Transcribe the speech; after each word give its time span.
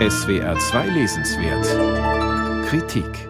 SWR 0.00 0.58
2 0.58 0.88
Lesenswert 0.88 2.66
Kritik 2.66 3.28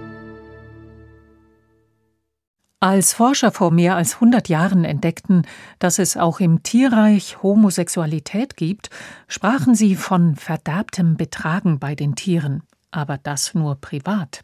Als 2.80 3.12
Forscher 3.12 3.52
vor 3.52 3.70
mehr 3.70 3.96
als 3.96 4.14
100 4.14 4.48
Jahren 4.48 4.86
entdeckten, 4.86 5.46
dass 5.78 5.98
es 5.98 6.16
auch 6.16 6.40
im 6.40 6.62
Tierreich 6.62 7.42
Homosexualität 7.42 8.56
gibt, 8.56 8.88
sprachen 9.28 9.74
sie 9.74 9.94
von 9.94 10.36
verderbtem 10.36 11.18
Betragen 11.18 11.78
bei 11.78 11.94
den 11.94 12.14
Tieren, 12.14 12.62
aber 12.90 13.18
das 13.18 13.52
nur 13.52 13.74
privat. 13.74 14.42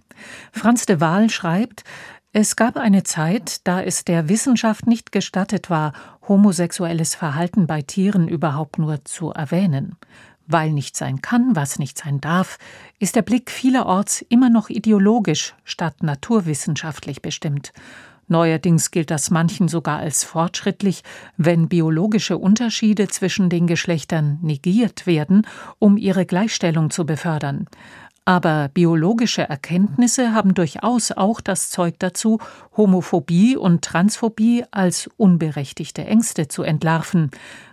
Franz 0.53 0.85
de 0.85 1.01
Waal 1.01 1.31
schreibt, 1.31 1.85
es 2.33 2.55
gab 2.55 2.77
eine 2.77 3.03
Zeit, 3.03 3.67
da 3.67 3.83
es 3.83 4.05
der 4.05 4.29
Wissenschaft 4.29 4.87
nicht 4.87 5.11
gestattet 5.11 5.71
war, 5.71 5.95
homosexuelles 6.29 7.15
Verhalten 7.15 7.67
bei 7.67 7.81
Tieren 7.81 8.29
überhaupt 8.29 8.79
nur 8.79 9.07
zu 9.07 9.31
erwähnen. 9.31 9.97
Weil 10.53 10.73
nicht 10.73 10.97
sein 10.97 11.23
kann, 11.23 11.55
was 11.55 11.79
nicht 11.79 11.97
sein 11.97 12.21
darf, 12.21 12.59
ist 12.99 13.15
der 13.15 13.23
Blick 13.23 13.53
vielerorts 13.53 14.21
immer 14.29 14.51
noch 14.51 14.69
ideologisch 14.69 15.55
statt 15.63 16.03
naturwissenschaftlich 16.03 17.23
bestimmt. 17.23 17.73
Neuerdings 18.27 18.91
gilt 18.91 19.13
das 19.13 19.31
manchen 19.31 19.69
sogar 19.69 20.01
als 20.01 20.25
fortschrittlich, 20.25 21.05
wenn 21.37 21.69
biologische 21.69 22.37
Unterschiede 22.37 23.07
zwischen 23.07 23.49
den 23.49 23.69
Geschlechtern 23.69 24.41
negiert 24.43 25.07
werden, 25.07 25.47
um 25.79 25.97
ihre 25.97 26.27
Gleichstellung 26.27 26.91
zu 26.91 27.07
befördern. 27.07 27.67
Aber 28.25 28.71
biologische 28.75 29.49
Erkenntnisse 29.49 30.35
haben 30.35 30.55
durchaus 30.55 31.13
auch 31.13 31.41
das 31.41 31.71
Zeug 31.71 31.95
dazu, 32.01 32.39
Homophobie 32.77 33.57
und 33.57 33.83
Transphobie 33.83 34.65
als 34.73 35.09
unberechtigte 35.17 36.05
Ängste 36.05 36.49
zu 36.49 36.63
entlarven, 36.65 37.31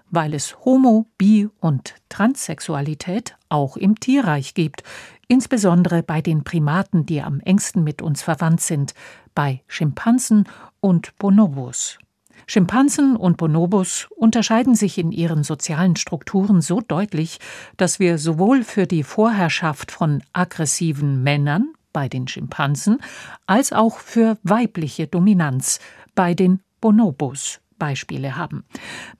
weil 0.09 0.33
es 0.33 0.57
Homo-, 0.65 1.07
Bi- 1.17 1.49
und 1.59 1.95
Transsexualität 2.09 3.35
auch 3.49 3.77
im 3.77 3.99
Tierreich 3.99 4.53
gibt, 4.53 4.83
insbesondere 5.27 6.03
bei 6.03 6.21
den 6.21 6.43
Primaten, 6.43 7.05
die 7.05 7.21
am 7.21 7.39
engsten 7.41 7.83
mit 7.83 8.01
uns 8.01 8.21
verwandt 8.21 8.61
sind, 8.61 8.93
bei 9.35 9.61
Schimpansen 9.67 10.47
und 10.79 11.15
Bonobos. 11.17 11.97
Schimpansen 12.45 13.17
und 13.17 13.35
Bonobos 13.35 14.07
unterscheiden 14.15 14.75
sich 14.75 14.97
in 14.97 15.11
ihren 15.11 15.43
sozialen 15.43 15.97
Strukturen 15.97 16.61
so 16.61 16.79
deutlich, 16.79 17.39
dass 17.75 17.99
wir 17.99 18.17
sowohl 18.17 18.63
für 18.63 18.87
die 18.87 19.03
Vorherrschaft 19.03 19.91
von 19.91 20.23
aggressiven 20.31 21.23
Männern 21.23 21.73
bei 21.91 22.07
den 22.07 22.27
Schimpansen 22.27 22.99
als 23.47 23.73
auch 23.73 23.97
für 23.97 24.37
weibliche 24.43 25.07
Dominanz 25.07 25.79
bei 26.15 26.33
den 26.33 26.61
Bonobos 26.79 27.59
Beispiele 27.77 28.35
haben. 28.35 28.65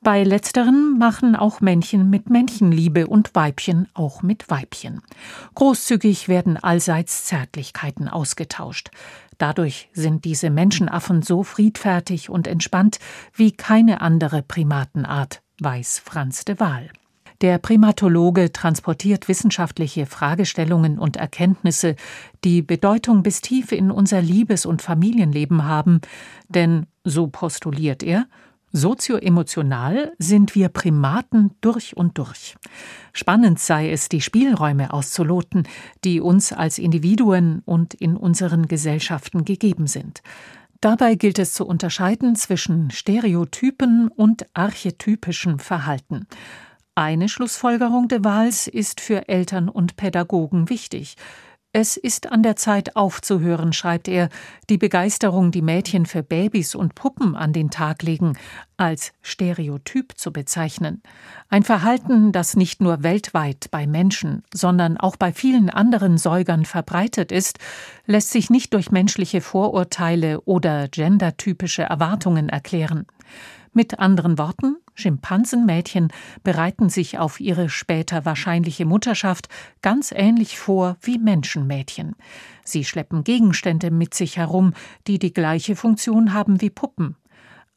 Bei 0.02 0.24
letzteren 0.24 0.98
machen 0.98 1.36
auch 1.36 1.62
Männchen 1.62 2.10
mit 2.10 2.30
Männchen 2.30 2.72
Liebe 2.72 3.08
und 3.08 3.36
Weibchen 3.36 3.88
auch 3.94 4.22
mit 4.22 4.50
Weibchen. 4.50 5.02
Großzügig 5.56 6.28
werden 6.28 6.58
allseits 6.58 7.26
Zärtlichkeiten 7.26 8.08
ausgetauscht. 8.08 8.92
Dadurch 9.38 9.90
sind 9.94 10.26
diese 10.26 10.50
Menschenaffen 10.50 11.22
so 11.22 11.44
friedfertig 11.44 12.30
und 12.30 12.48
entspannt 12.48 13.00
wie 13.34 13.52
keine 13.52 14.02
andere 14.02 14.42
Primatenart, 14.42 15.42
weiß 15.60 16.00
Franz 16.00 16.46
de 16.46 16.60
Waal. 16.60 16.90
Der 17.42 17.60
Primatologe 17.60 18.52
transportiert 18.52 19.28
wissenschaftliche 19.28 20.08
Fragestellungen 20.08 20.98
und 20.98 21.18
Erkenntnisse, 21.18 21.96
die 22.44 22.64
Bedeutung 22.64 23.22
bis 23.22 23.42
tief 23.42 23.72
in 23.72 23.92
unser 23.92 24.24
Liebes- 24.24 24.66
und 24.66 24.82
Familienleben 24.82 25.66
haben, 25.66 26.02
denn, 26.50 26.88
so 27.04 27.28
postuliert 27.28 28.02
er, 28.02 28.26
Sozioemotional 28.74 30.14
sind 30.20 30.54
wir 30.54 30.70
Primaten 30.70 31.52
durch 31.62 31.96
und 31.96 32.18
durch. 32.18 32.56
Spannend 33.14 33.60
sei 33.60 33.92
es, 33.92 34.10
die 34.10 34.22
Spielräume 34.22 34.94
auszuloten, 34.94 35.68
die 36.04 36.20
uns 36.20 36.52
als 36.52 36.78
Individuen 36.78 37.62
und 37.66 37.94
in 37.94 38.18
unseren 38.18 38.68
Gesellschaften 38.68 39.46
gegeben 39.46 39.88
sind. 39.88 40.22
Dabei 40.82 41.16
gilt 41.16 41.40
es 41.40 41.54
zu 41.54 41.66
unterscheiden 41.66 42.36
zwischen 42.36 42.92
Stereotypen 42.92 44.10
und 44.10 44.46
archetypischem 44.54 45.60
Verhalten. 45.60 46.28
Eine 46.94 47.30
Schlussfolgerung 47.30 48.08
de 48.08 48.24
Wahls 48.24 48.68
ist 48.68 49.02
für 49.02 49.28
Eltern 49.28 49.70
und 49.70 49.98
Pädagogen 49.98 50.70
wichtig. 50.70 51.16
Es 51.80 51.96
ist 51.96 52.32
an 52.32 52.42
der 52.42 52.56
Zeit 52.56 52.96
aufzuhören, 52.96 53.72
schreibt 53.72 54.08
er, 54.08 54.30
die 54.68 54.80
Begeisterung, 54.80 55.52
die 55.52 55.62
Mädchen 55.62 56.08
für 56.08 56.24
Babys 56.24 56.74
und 56.74 56.96
Puppen 56.96 57.36
an 57.36 57.54
den 57.54 57.70
Tag 57.70 58.02
legen, 58.02 58.36
als 58.78 59.14
Stereotyp 59.22 60.18
zu 60.18 60.34
bezeichnen. 60.34 61.04
Ein 61.50 61.62
Verhalten, 61.62 62.32
das 62.32 62.56
nicht 62.56 62.82
nur 62.82 63.04
weltweit 63.04 63.68
bei 63.70 63.86
Menschen, 63.86 64.42
sondern 64.52 64.98
auch 64.98 65.18
bei 65.18 65.32
vielen 65.32 65.70
anderen 65.70 66.18
Säugern 66.18 66.66
verbreitet 66.66 67.32
ist, 67.32 67.60
lässt 68.08 68.32
sich 68.32 68.50
nicht 68.50 68.74
durch 68.74 68.90
menschliche 68.90 69.42
Vorurteile 69.42 70.42
oder 70.46 70.88
gendertypische 70.88 71.84
Erwartungen 71.84 72.50
erklären. 72.50 73.06
Mit 73.72 74.00
anderen 74.00 74.40
Worten, 74.40 74.78
Schimpansenmädchen 74.98 76.10
bereiten 76.44 76.90
sich 76.90 77.20
auf 77.20 77.40
ihre 77.40 77.70
später 77.70 78.26
wahrscheinliche 78.26 78.86
Mutterschaft 78.86 79.48
ganz 79.82 80.12
ähnlich 80.12 80.58
vor 80.58 80.98
wie 81.02 81.20
Menschenmädchen. 81.20 82.16
Sie 82.64 82.84
schleppen 82.84 83.24
Gegenstände 83.24 83.92
mit 83.92 84.16
sich 84.16 84.38
herum, 84.38 84.74
die 85.06 85.20
die 85.20 85.34
gleiche 85.34 85.76
Funktion 85.76 86.34
haben 86.34 86.62
wie 86.62 86.72
Puppen. 86.72 87.16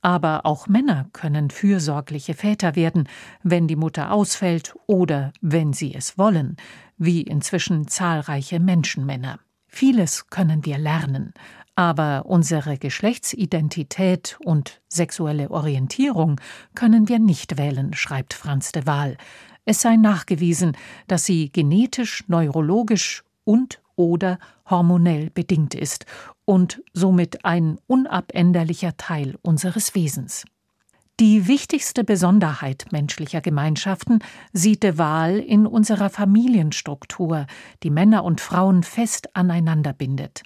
Aber 0.03 0.47
auch 0.47 0.67
Männer 0.67 1.09
können 1.13 1.51
fürsorgliche 1.51 2.33
Väter 2.33 2.75
werden, 2.75 3.07
wenn 3.43 3.69
die 3.69 3.77
Mutter 3.77 4.13
ausfällt 4.13 4.75
oder 4.87 5.33
wenn 5.43 5.75
sie 5.75 5.95
es 5.95 6.17
wollen, 6.17 6.57
wie 6.97 7.21
inzwischen 7.21 7.87
zahlreiche 7.87 8.61
Menschenmänner. 8.61 9.41
Vieles 9.69 10.27
können 10.29 10.65
wir 10.65 10.79
lernen, 10.79 11.33
aber 11.81 12.27
unsere 12.27 12.77
Geschlechtsidentität 12.77 14.37
und 14.45 14.83
sexuelle 14.91 15.51
Orientierung 15.51 16.39
können 16.75 17.09
wir 17.09 17.19
nicht 17.19 17.57
wählen, 17.57 17.95
schreibt 17.95 18.35
Franz 18.35 18.71
de 18.71 18.85
Waal. 18.85 19.17
Es 19.65 19.81
sei 19.81 19.97
nachgewiesen, 19.97 20.77
dass 21.07 21.25
sie 21.25 21.51
genetisch, 21.51 22.23
neurologisch 22.29 23.25
und 23.45 23.81
oder 23.97 24.39
hormonell 24.69 25.31
bedingt 25.31 25.75
ist 25.75 26.05
und 26.45 26.83
somit 26.93 27.47
ein 27.47 27.79
unabänderlicher 27.87 28.99
Teil 28.99 29.39
unseres 29.41 29.95
Wesens. 29.95 30.45
Die 31.21 31.47
wichtigste 31.47 32.03
Besonderheit 32.03 32.87
menschlicher 32.93 33.43
Gemeinschaften 33.43 34.21
sieht 34.55 34.83
de 34.83 34.97
Waal 34.97 35.39
in 35.39 35.67
unserer 35.67 36.09
Familienstruktur, 36.09 37.45
die 37.83 37.91
Männer 37.91 38.25
und 38.25 38.41
Frauen 38.41 38.83
fest 38.83 39.29
aneinander 39.37 39.93
bindet. 39.93 40.45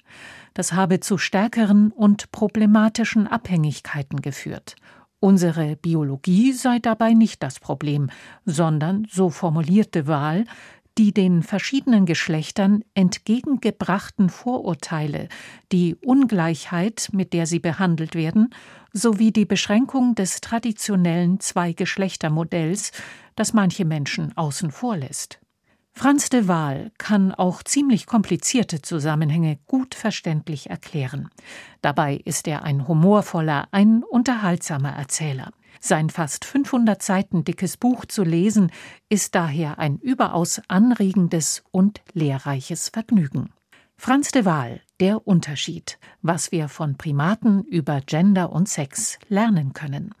Das 0.53 0.73
habe 0.73 0.99
zu 0.99 1.17
stärkeren 1.17 1.93
und 1.93 2.29
problematischen 2.33 3.25
Abhängigkeiten 3.25 4.19
geführt. 4.19 4.75
Unsere 5.21 5.77
Biologie 5.77 6.51
sei 6.51 6.79
dabei 6.79 7.13
nicht 7.13 7.41
das 7.41 7.61
Problem, 7.61 8.09
sondern, 8.43 9.07
so 9.09 9.29
formulierte 9.29 10.07
Wahl, 10.07 10.43
die 10.97 11.13
den 11.13 11.43
verschiedenen 11.43 12.05
Geschlechtern 12.05 12.83
entgegengebrachten 12.93 14.29
Vorurteile, 14.29 15.27
die 15.71 15.95
Ungleichheit, 15.95 17.09
mit 17.11 17.33
der 17.33 17.47
sie 17.47 17.59
behandelt 17.59 18.15
werden, 18.15 18.53
sowie 18.93 19.31
die 19.31 19.45
Beschränkung 19.45 20.15
des 20.15 20.39
traditionellen 20.39 21.39
Zwei-Geschlechter-Modells, 21.39 22.91
das 23.35 23.53
manche 23.53 23.83
Menschen 23.83 24.35
außen 24.37 24.71
vor 24.71 24.95
lässt. 24.95 25.39
Franz 25.97 26.27
de 26.27 26.49
Waal 26.49 26.91
kann 26.97 27.33
auch 27.33 27.63
ziemlich 27.63 28.05
komplizierte 28.05 28.81
Zusammenhänge 28.81 29.59
gut 29.65 29.95
verständlich 29.95 30.69
erklären. 30.69 31.29
Dabei 31.81 32.15
ist 32.25 32.49
er 32.49 32.63
ein 32.63 32.85
humorvoller, 32.85 33.69
ein 33.71 34.03
unterhaltsamer 34.03 34.89
Erzähler. 34.89 35.51
Sein 35.79 36.09
fast 36.09 36.45
500 36.45 37.01
Seiten 37.01 37.43
dickes 37.43 37.77
Buch 37.77 38.05
zu 38.05 38.23
lesen, 38.23 38.71
ist 39.09 39.35
daher 39.35 39.79
ein 39.79 39.97
überaus 39.97 40.61
anregendes 40.67 41.63
und 41.71 42.01
lehrreiches 42.13 42.89
Vergnügen. 42.89 43.51
Franz 43.97 44.31
de 44.31 44.45
Waal, 44.45 44.81
Der 44.99 45.25
Unterschied, 45.27 45.99
was 46.21 46.51
wir 46.51 46.67
von 46.67 46.97
Primaten 46.97 47.63
über 47.63 48.01
Gender 48.01 48.51
und 48.51 48.67
Sex 48.67 49.17
lernen 49.29 49.73
können. 49.73 50.13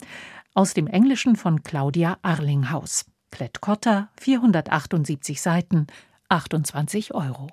Aus 0.53 0.73
dem 0.73 0.87
Englischen 0.87 1.35
von 1.35 1.63
Claudia 1.63 2.17
Arlinghaus. 2.21 3.05
Klett-Cotta, 3.31 4.09
478 4.19 5.41
Seiten, 5.41 5.87
28 6.29 7.13
Euro. 7.13 7.49